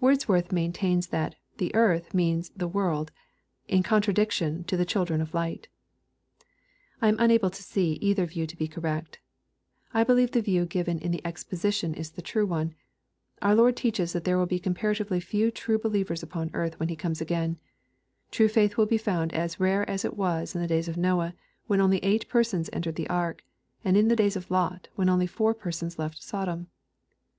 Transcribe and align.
Wordsworth 0.00 0.50
maintains 0.50 1.08
that" 1.08 1.34
the 1.58 1.74
earth" 1.74 2.14
means 2.14 2.48
the" 2.56 2.66
world," 2.76 3.12
in 3.68 3.82
contradiction 3.82 4.64
to 4.64 4.78
the 4.78 4.86
children 4.86 5.20
of 5.20 5.34
light. 5.34 5.68
I 7.02 7.08
am 7.08 7.16
unable 7.18 7.50
to 7.50 7.62
see 7.62 7.96
either 8.00 8.24
view 8.24 8.46
to 8.46 8.56
be 8.56 8.66
correct 8.66 9.20
I 9.92 10.04
believe 10.04 10.30
the 10.30 10.40
view 10.40 10.64
given 10.64 10.98
in 10.98 11.10
the 11.10 11.20
Exposition 11.22 11.92
is 11.92 12.12
the 12.12 12.22
frue 12.22 12.46
one. 12.48 12.76
Our 13.42 13.54
Lord 13.54 13.76
teaches 13.76 14.14
that 14.14 14.24
there 14.24 14.38
will 14.38 14.46
be 14.46 14.58
comparativelyjQasE 14.58 15.52
ti:ue_believers 15.54 16.22
upon 16.22 16.48
earth 16.54 16.80
when 16.80 16.88
He 16.88 16.96
comes 16.96 17.20
again. 17.20 17.58
True 18.30 18.48
faith 18.48 18.76
wilibe_found 18.76 19.34
as 19.34 19.60
rare 19.60 19.86
as 19.86 20.02
it 20.02 20.16
was 20.16 20.54
in 20.54 20.62
the 20.62 20.66
days 20.66 20.88
of 20.88 20.96
Noah, 20.96 21.34
when 21.66 21.82
only 21.82 21.98
eight 21.98 22.26
persons 22.30 22.70
entered 22.72 22.94
the 22.96 23.10
ark, 23.10 23.44
and 23.84 23.98
in 23.98 24.08
the 24.08 24.16
days 24.16 24.34
of 24.34 24.50
Lot, 24.50 24.88
when 24.94 25.10
only 25.10 25.26
Jour 25.26 25.52
persons 25.52 25.98
left 25.98 26.22
Sodom. 26.22 26.68